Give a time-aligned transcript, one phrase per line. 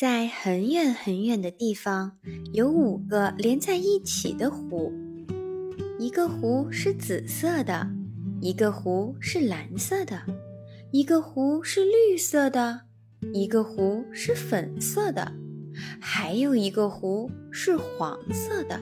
[0.00, 2.12] 在很远很远的地方，
[2.54, 4.90] 有五个连在一起的湖。
[5.98, 7.86] 一个湖是紫色的，
[8.40, 10.22] 一个湖是蓝色的，
[10.90, 12.80] 一个湖是绿色的，
[13.34, 15.34] 一个湖是粉色的，
[16.00, 18.80] 还有一个湖是黄色的。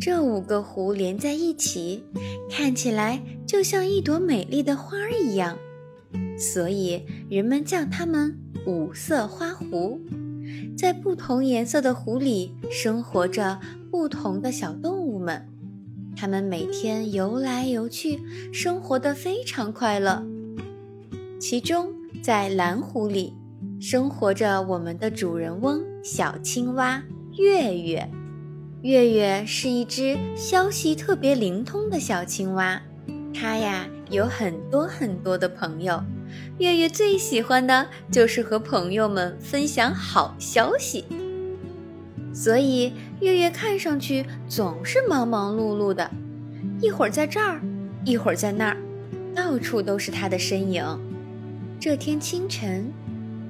[0.00, 2.02] 这五个湖连在一起，
[2.50, 5.58] 看起来就像一朵美丽的花儿一样，
[6.38, 8.38] 所以人们叫它们。
[8.66, 10.00] 五色花湖，
[10.74, 13.60] 在不同颜色的湖里生活着
[13.90, 15.46] 不同的小动物们，
[16.16, 18.20] 它们每天游来游去，
[18.54, 20.24] 生活的非常快乐。
[21.38, 23.34] 其中，在蓝湖里
[23.78, 27.02] 生活着我们的主人翁小青蛙
[27.36, 28.08] 月月。
[28.80, 32.80] 月月是一只消息特别灵通的小青蛙，
[33.34, 36.02] 它呀有很多很多的朋友。
[36.58, 41.04] 月月最喜欢的就是和朋友们分享好消息，
[42.32, 46.10] 所以月月看上去总是忙忙碌碌的，
[46.80, 47.60] 一会儿在这儿，
[48.04, 48.76] 一会儿在那儿，
[49.34, 50.84] 到处都是他的身影。
[51.78, 52.90] 这天清晨，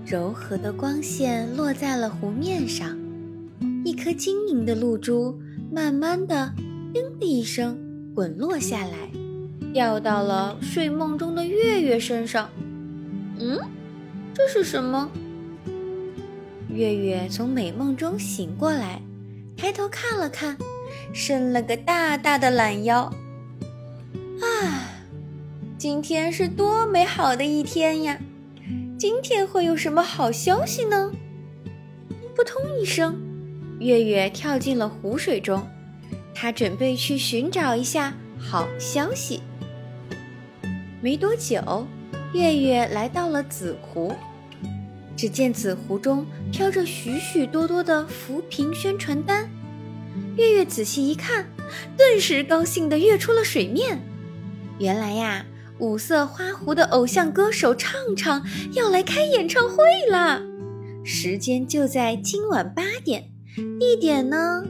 [0.04, 2.98] 柔和的光线落在了湖面上，
[3.84, 5.38] 一颗晶莹的露珠
[5.70, 6.52] 慢慢的
[6.92, 7.78] “叮”的一声
[8.14, 9.10] 滚落下来，
[9.74, 12.48] 掉到了睡梦中的月月身上。
[13.40, 13.58] 嗯，
[14.32, 15.10] 这是什么？
[16.68, 19.02] 月月从美梦中醒过来，
[19.56, 20.56] 抬头看了看，
[21.12, 23.12] 伸了个大大的懒腰。
[24.40, 24.94] 啊，
[25.76, 28.16] 今天是多美好的一天呀！
[28.96, 31.10] 今天会有什么好消息呢？
[32.36, 33.20] 扑通一声，
[33.80, 35.66] 月月跳进了湖水中，
[36.32, 39.42] 他准备去寻找一下好消息。
[41.04, 41.86] 没多久。
[42.32, 44.14] 月月来到了紫湖，
[45.14, 49.46] 只见紫湖中飘着许许多多的扶贫宣传单。
[50.38, 51.46] 月月仔细一看，
[51.94, 54.00] 顿时高兴地跃出了水面。
[54.78, 55.44] 原来呀，
[55.78, 58.42] 五色花湖的偶像歌手畅畅
[58.72, 59.76] 要来开演唱会
[60.10, 60.40] 啦！
[61.04, 63.30] 时间就在今晚八点，
[63.78, 64.64] 地点呢？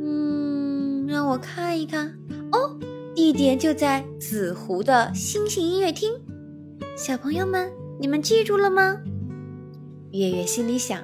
[0.00, 2.16] 嗯，让我看一看
[2.52, 2.78] 哦，
[3.14, 6.12] 地点就在紫湖的星星音乐厅。
[6.96, 7.70] 小朋友们，
[8.00, 8.96] 你们记住了吗？
[10.10, 11.00] 月月心里想：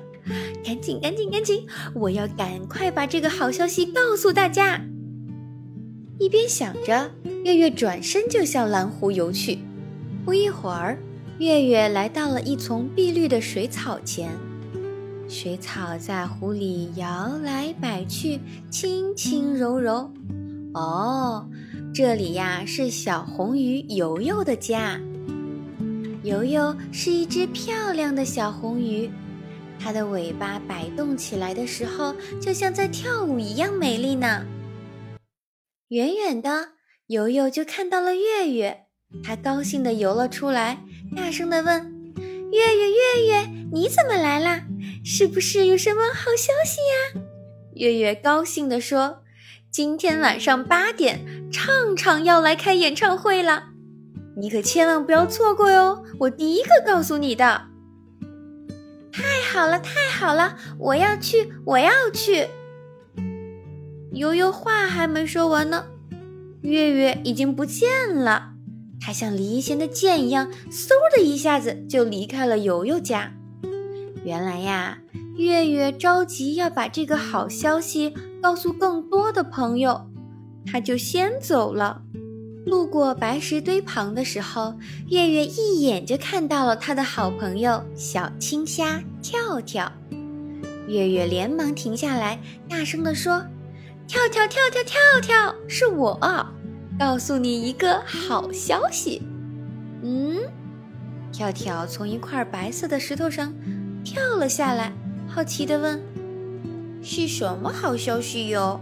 [0.64, 1.64] 赶紧，赶紧，赶紧！
[1.94, 4.84] 我要赶快把这个好消息告诉大家。
[6.18, 7.12] 一边想着，
[7.44, 9.60] 月月转身就向蓝湖游去。
[10.24, 10.98] 不一会儿，
[11.38, 14.28] 月月来到了一丛碧绿的水草前，
[15.28, 20.10] 水草在湖里摇来摆去，轻轻柔柔。
[20.74, 21.48] 哦，
[21.92, 25.00] 这里呀是小红鱼游游的家。
[26.22, 29.10] 游游是一只漂亮的小红鱼，
[29.78, 34.46] 它的尾巴摆动起来的时候，就像在跳舞一样美丽呢。
[35.88, 36.70] 远远的，
[37.08, 38.84] 游游就看到了月月，
[39.24, 40.84] 它高兴地游了出来，
[41.16, 42.14] 大声地问
[42.52, 44.64] ：“月月，月月，你怎么来啦？
[45.04, 47.22] 是不是有什么好消息呀？”
[47.74, 49.24] 月月高兴地说
[49.70, 53.68] ：“今天晚上八点，畅畅要来开演唱会了。”
[54.36, 56.02] 你可千万不要错过哟！
[56.18, 57.68] 我第一个告诉你的。
[59.12, 59.22] 太
[59.52, 60.56] 好了，太好了！
[60.78, 62.48] 我要去，我要去。
[64.12, 65.84] 悠悠话还没说完呢，
[66.62, 68.54] 月月已经不见了。
[69.00, 73.32] 他像离弦的箭一样，嗖的一下子就离开了悠悠家。
[74.24, 74.98] 原来呀，
[75.40, 80.06] 月月着急要把这个好消息告诉更多的朋友，
[80.66, 82.02] 他就先走了。
[82.66, 84.74] 路过白石堆旁的时候，
[85.08, 89.90] 月月一眼就看到了他的好朋友小青虾跳跳。
[90.86, 93.42] 月月连忙停下来，大声地说
[94.06, 96.18] ：“跳跳跳跳跳跳，是我，
[96.98, 99.22] 告诉你一个好消息。”
[100.04, 100.36] 嗯，
[101.32, 103.54] 跳跳从一块白色的石头上
[104.04, 104.92] 跳了下来，
[105.32, 106.02] 好奇地问
[107.02, 108.80] ：“是什么好消息哟？”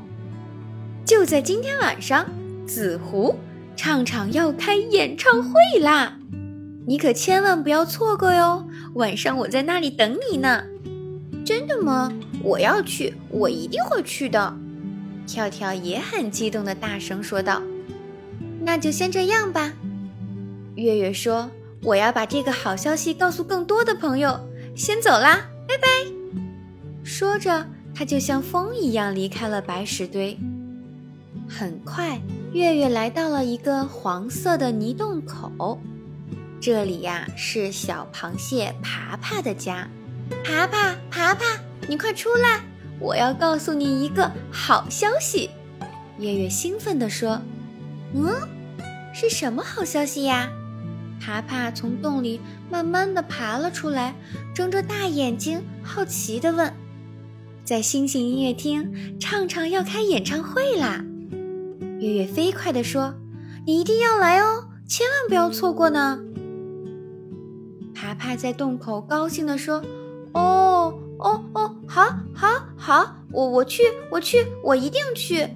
[1.04, 2.26] 就在今天晚上，
[2.66, 3.36] 紫狐
[3.76, 6.18] 唱唱要开演唱会啦，
[6.86, 8.66] 你可千万不要错过哟！
[8.94, 10.64] 晚上我在那里等你呢。
[11.44, 12.12] 真的吗？
[12.42, 14.56] 我要去，我一定会去的。
[15.26, 17.62] 跳跳也很激动的大声说道
[18.60, 19.72] ：“那就先这样吧。”
[20.76, 21.50] 月月说
[21.84, 24.40] ：“我要把这个好消息告诉更多的朋友，
[24.74, 25.88] 先走啦，拜拜。”
[27.08, 30.38] 说着，他就像风一样离开了白石堆。
[31.48, 32.20] 很快，
[32.52, 35.80] 月月来到了一个黄色的泥洞口，
[36.60, 39.88] 这里呀是小螃蟹爬爬的家。
[40.44, 41.44] 爬爬爬爬，
[41.88, 42.60] 你快出来！
[43.00, 45.48] 我要告诉你一个好消息。”
[46.20, 47.40] 月月兴奋地说
[48.12, 48.34] ：“嗯，
[49.14, 50.50] 是什么好消息呀？”
[51.18, 52.38] 爬爬从洞里
[52.70, 54.14] 慢慢地爬了出来，
[54.54, 56.70] 睁着大眼睛，好奇地问
[57.68, 61.04] ：“在星星音乐厅，畅畅要开演唱会啦！”
[62.00, 63.12] 月月飞快地说
[63.66, 66.18] ：“你一定要来哦，千万不要错过呢！”
[67.94, 69.84] 爬爬在洞口高兴地说
[70.32, 75.46] ：“哦哦哦，好，好，好，我我去，我去，我一定去！”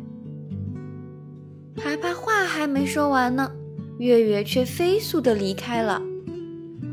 [1.83, 3.51] 爬爬话还没说完呢。
[3.97, 6.03] 月月却飞速地离开了。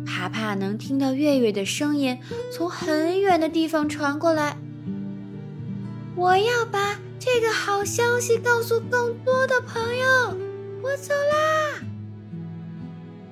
[0.06, 2.18] 爬爬能听到月月的声音
[2.54, 4.58] 从很远的地方传过来。
[6.20, 10.38] 我要把这个好消息告诉更多的朋友。
[10.84, 11.82] 我走啦！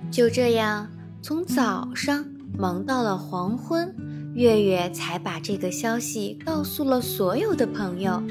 [0.10, 0.90] 就这样，
[1.22, 2.24] 从早上
[2.58, 3.94] 忙到了黄昏，
[4.36, 8.24] 月月才把这个消息告诉了所有的朋友。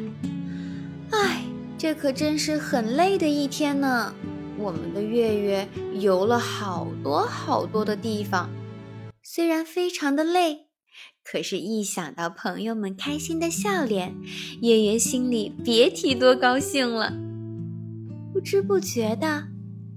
[1.10, 1.42] 唉，
[1.76, 4.14] 这可真是很累的一天呢。
[4.56, 5.68] 我们的月月
[6.00, 8.48] 游了好多好多的地方，
[9.22, 10.65] 虽然非常的累，
[11.28, 14.14] 可是，一想到朋友们开心的笑脸，
[14.62, 17.12] 月月心里别提多高兴了。
[18.32, 19.48] 不知不觉的，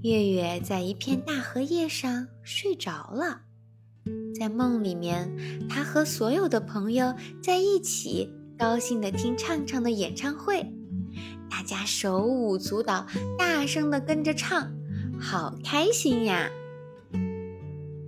[0.01, 3.41] 月月在一片大荷叶上睡着了。
[4.39, 5.31] 在梦里面，
[5.69, 10.65] 他和所有的朋友在一起，高兴的听畅畅的演唱会。
[11.47, 13.05] 大家手舞足蹈，
[13.37, 14.71] 大声地跟着唱，
[15.19, 16.49] 好开心呀！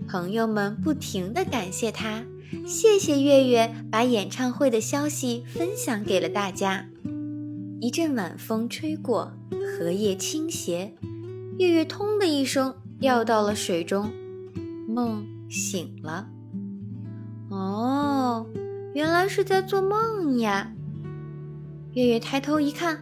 [0.08, 2.26] 朋友们不停地感谢他，
[2.66, 6.88] 谢谢月月把演唱会的消息分享给了大家。
[7.80, 10.94] 一阵晚风吹过，荷叶倾斜，
[11.58, 14.12] 月月“通”的一声掉到了水中，
[14.88, 16.28] 梦醒了。
[17.50, 18.46] 哦，
[18.94, 20.72] 原来是在做梦呀！
[21.94, 23.02] 月月抬头一看。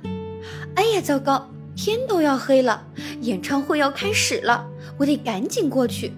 [0.76, 1.50] 哎呀，糟糕！
[1.76, 2.86] 天都要黑了，
[3.22, 6.14] 演唱会要开始了，我得赶紧过去。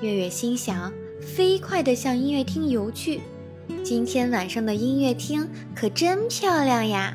[0.00, 3.20] 月月心想，飞快地向音乐厅游去。
[3.82, 7.14] 今天晚上的音乐厅可真漂亮呀，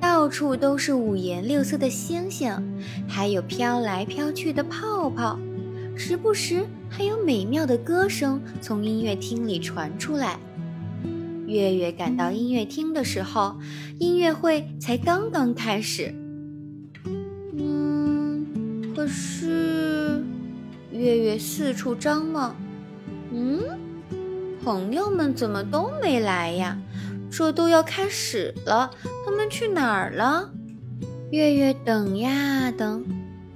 [0.00, 2.56] 到处都是五颜六色的星星，
[3.08, 5.38] 还有飘来飘去的泡泡，
[5.96, 10.38] 时不时还有美妙的歌声从音乐厅里传出来。
[11.46, 13.56] 月月赶到音乐厅的时候，
[13.98, 16.14] 音乐会才刚刚开始。
[17.56, 18.46] 嗯，
[18.96, 20.24] 可是
[20.90, 22.56] 月月四处张望，
[23.36, 23.60] 嗯，
[24.62, 26.78] 朋友们怎么都没来呀？
[27.32, 28.88] 这都要开始了，
[29.26, 30.48] 他们去哪儿了？
[31.32, 33.04] 月月等呀等，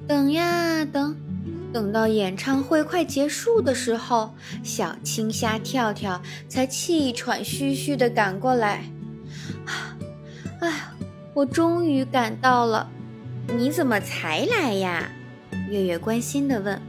[0.08, 1.16] 等呀等。
[1.70, 4.34] 等到演唱会快结束的时候，
[4.64, 8.84] 小青虾跳跳才气喘吁吁地赶过来。
[9.64, 9.94] 啊，
[10.60, 10.72] 哎，
[11.34, 12.88] 我终于赶到了！
[13.56, 15.08] 你怎么才来呀？
[15.70, 16.80] 月月关心地问。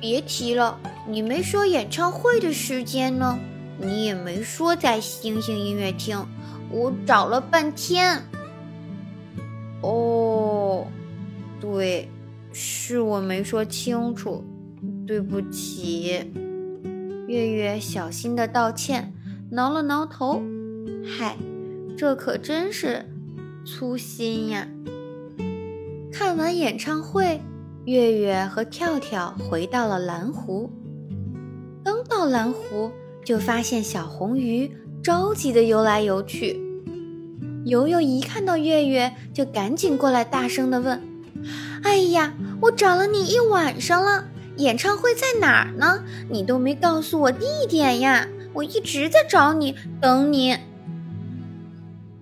[0.00, 3.38] 别提了，你没说演唱会的时间呢，
[3.78, 6.26] 你也没说在星星音乐厅，
[6.70, 8.22] 我找了半天。
[9.82, 10.86] 哦，
[11.60, 12.08] 对。
[12.56, 14.44] 是我没说清楚，
[15.08, 16.30] 对不起。
[17.26, 19.12] 月月小心的道歉，
[19.50, 20.40] 挠了挠头。
[21.04, 21.36] 嗨，
[21.98, 23.04] 这可真是
[23.66, 24.68] 粗心呀！
[26.12, 27.40] 看完演唱会，
[27.86, 30.70] 月月和跳跳回到了蓝湖。
[32.08, 32.90] 到蓝湖，
[33.24, 34.70] 就发现小红鱼
[35.02, 36.60] 着急的游来游去。
[37.64, 41.00] 游游一看到月月，就赶紧过来，大声的问
[41.82, 46.02] ：“哎呀！”我找了你一晚上了，演唱会在哪儿呢？
[46.30, 48.26] 你都没告诉我地点呀！
[48.54, 50.56] 我一直在找你，等你。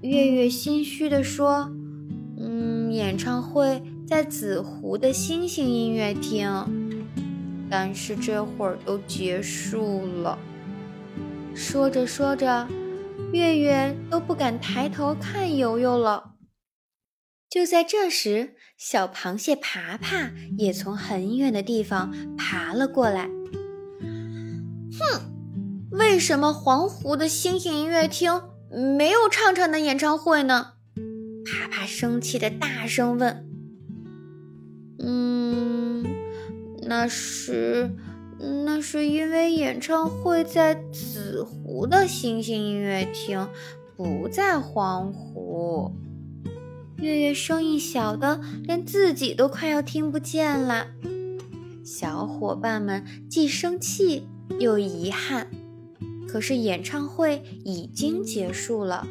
[0.01, 1.71] 月月心虚的说
[2.41, 6.82] ：“嗯，演唱会在紫湖的星星音乐厅，
[7.73, 10.39] 但是这会儿都结束了。”
[11.57, 12.69] 说着说着，
[13.33, 16.35] 月月都不敢抬头看游游了。
[17.49, 23.31] 就在这时，小螃蟹爬爬也从很远的地方爬了过来。
[24.99, 25.33] 哼，
[25.93, 28.43] 为什么黄湖的星星音乐厅
[28.97, 30.75] 没有畅畅的演唱会呢？
[31.45, 33.47] 爬爬生气的大声问。
[34.99, 36.05] 嗯，
[36.95, 37.91] 那是，
[38.67, 43.49] 那是因为演唱会在紫湖的星星音乐厅，
[43.97, 45.91] 不在黄湖。
[46.97, 50.89] 月月声音小的连自己都快要听不见了，
[51.83, 54.29] 小伙伴们既生气
[54.61, 55.47] 又遗憾。
[56.29, 59.09] 可是演唱会已经结束了，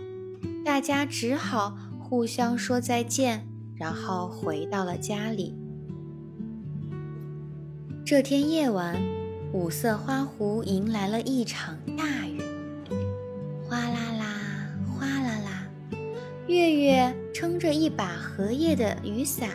[0.64, 5.56] 大家只好互相说再见，然后回到了家里。
[8.04, 9.00] 这天夜晚，
[9.54, 12.42] 五色花湖迎来了一场大雨，
[13.64, 14.26] 哗啦啦，
[14.88, 15.68] 哗啦啦。
[16.48, 19.50] 月月撑着一把荷叶的雨伞，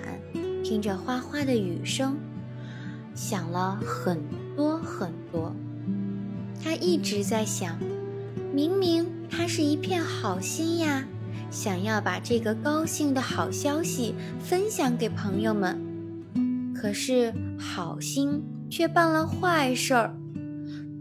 [0.62, 2.16] 听着哗哗的雨声，
[3.14, 4.22] 想了很
[4.56, 5.54] 多很多。
[6.62, 7.76] 他一直在想，
[8.54, 11.04] 明明他是一片好心呀，
[11.50, 15.85] 想要把这个高兴的好消息分享给朋友们。
[16.78, 20.14] 可是好心却办了坏事儿，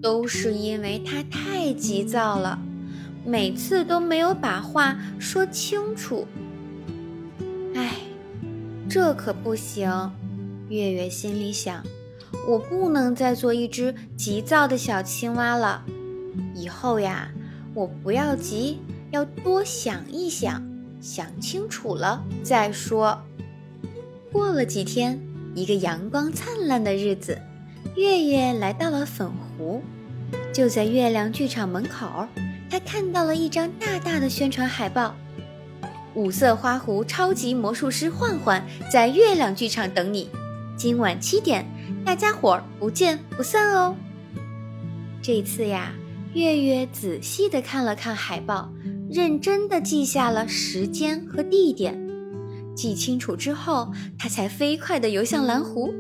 [0.02, 2.58] 都是因为他太急躁了，
[3.26, 6.26] 每次都没有把话说清楚。
[7.76, 7.98] 哎，
[8.90, 10.12] 这可不行！
[10.70, 11.84] 月月心里想，
[12.48, 15.84] 我不能再做一只急躁的小青蛙了。
[16.56, 17.30] 以后呀，
[17.74, 18.80] 我不要急，
[19.12, 20.66] 要多想一想，
[21.02, 23.22] 想清楚了再说。
[24.32, 25.25] 过了几天。
[25.56, 27.40] 一个阳光灿烂的日子，
[27.96, 29.82] 月月来到了粉湖。
[30.52, 32.28] 就在月亮剧场门口，
[32.70, 35.16] 他看到了一张大大的宣传海报
[36.14, 40.30] ：“五色花湖超级魔术师焕焕在月亮剧场等你，
[40.76, 41.66] 今晚七点，
[42.04, 43.96] 大家伙儿不见不散哦。”
[45.24, 45.94] 这次呀，
[46.34, 48.70] 月月仔细地看了看海报，
[49.10, 52.05] 认真地记下了时间和地点。
[52.76, 55.94] 记清楚之后，他才飞快地游向蓝湖。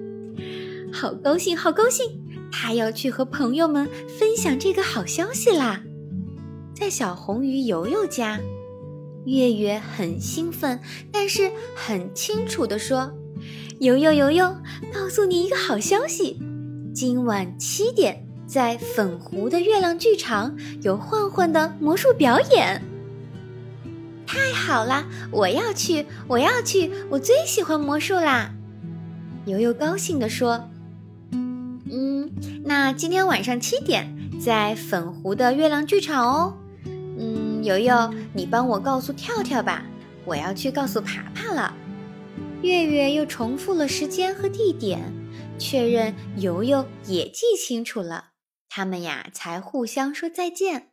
[0.92, 2.22] 好高兴，好高兴！
[2.52, 3.90] 他要去和朋友们
[4.20, 5.82] 分享这个好消息啦。
[6.74, 8.40] 在小红鱼游游家，
[9.26, 10.80] 月月很兴奋，
[11.12, 13.12] 但是很清楚地说
[13.80, 14.56] ：“游游游游，
[14.94, 16.40] 告诉你一个好消息，
[16.94, 22.82] 今晚七点，在粉湖的月亮剧场有焕焕的魔术表演。”
[24.36, 25.08] 太好啦！
[25.32, 28.54] 我要去，我要去，我最喜欢魔术啦！
[29.46, 30.70] 悠悠高兴地说
[31.32, 32.30] ：“嗯，
[32.66, 36.58] 那今天晚上七点在粉湖的月亮剧场哦。
[36.86, 39.86] 嗯，悠悠，你帮我告诉跳跳吧，
[40.26, 41.74] 我要去告诉爬爬了。”
[42.62, 45.14] 月月又重复了时间和地点，
[45.58, 48.32] 确认游游也记清楚了，
[48.68, 50.90] 他们呀才互相说再见。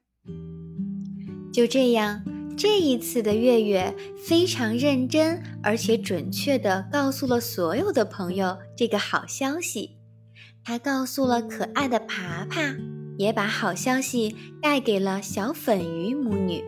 [1.53, 2.23] 就这样。
[2.57, 3.95] 这一次的月月
[4.27, 9.97] 非常认真，而且准确地告诉了所有的朋友这个好消息。
[10.65, 12.61] 他告诉了可爱的爬爬，
[13.19, 16.63] 也把好消息带给了小粉鱼母女。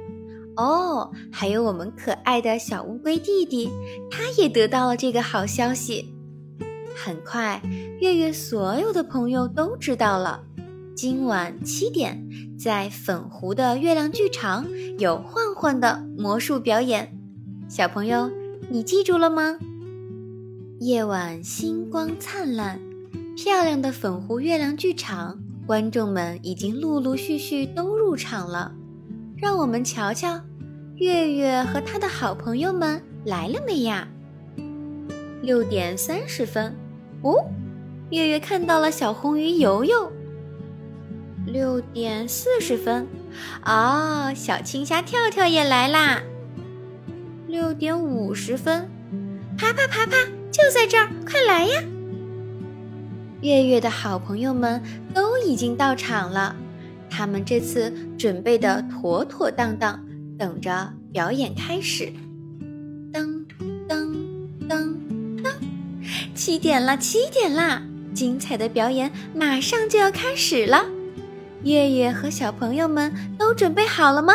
[0.57, 3.69] 哦，还有我们可爱的小乌龟弟弟，
[4.11, 6.13] 他也得到了这个好消息。
[6.97, 7.61] 很快，
[8.01, 10.43] 月月所有的朋友都知道了。
[10.97, 12.25] 今晚七点，
[12.57, 14.65] 在粉湖的月亮剧场
[14.97, 17.19] 有焕焕的魔术表演。
[17.69, 18.31] 小朋友，
[18.71, 19.59] 你记住了吗？
[20.79, 22.81] 夜晚星光灿烂，
[23.37, 25.37] 漂亮的粉湖月亮剧场，
[25.67, 28.73] 观众们已经陆陆续续都入场了。
[29.37, 30.41] 让我们瞧瞧，
[30.95, 34.07] 月月和他的好朋友们来了没呀？
[35.43, 36.73] 六点三十分，
[37.23, 37.45] 哦，
[38.11, 40.13] 月月看到了小红鱼游游。
[41.47, 43.07] 六点四十分，
[43.65, 46.23] 哦，小青虾跳跳也来啦。
[47.47, 48.89] 六点五十分，
[49.57, 50.17] 爬爬爬爬，
[50.51, 51.83] 就在这儿，快来呀！
[53.43, 54.83] 月月的好朋友们
[55.15, 56.57] 都已经到场了，
[57.11, 60.05] 他们这次准备的妥妥当当，
[60.39, 62.13] 等着表演开始。
[63.13, 63.45] 噔
[63.87, 64.11] 噔
[64.69, 64.97] 噔
[65.43, 65.53] 噔，
[66.35, 67.83] 七点了，七点啦！
[68.15, 70.87] 精彩的表演马上就要开始了。
[71.65, 74.35] 月月和小朋友们都准备好了吗？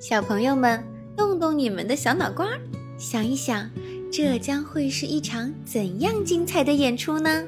[0.00, 0.82] 小朋友们，
[1.16, 2.48] 动动你们的小脑瓜，
[2.98, 3.70] 想一想，
[4.12, 7.44] 这将会是一场怎样精彩的演出呢？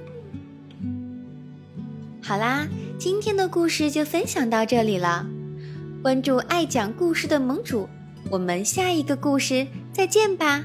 [2.23, 2.69] 好啦，
[2.99, 5.27] 今天的故事就分享到这里了。
[6.01, 7.89] 关注爱讲故事的盟主，
[8.31, 10.65] 我们下一个故事再见吧。